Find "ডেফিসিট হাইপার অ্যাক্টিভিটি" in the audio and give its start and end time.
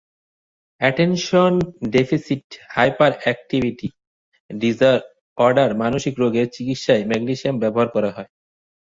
1.91-3.87